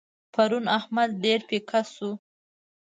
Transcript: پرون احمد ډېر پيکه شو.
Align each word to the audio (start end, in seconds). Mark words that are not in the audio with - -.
پرون 0.33 0.65
احمد 0.77 1.09
ډېر 1.23 1.39
پيکه 1.49 1.81
شو. 1.93 2.11